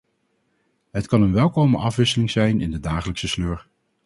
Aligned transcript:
Het 0.91 1.07
kan 1.07 1.21
een 1.21 1.33
welkome 1.33 1.77
afwisseling 1.77 2.31
zijn 2.31 2.61
in 2.61 2.71
de 2.71 2.79
dagelijkse 2.79 3.27
sleur. 3.27 3.67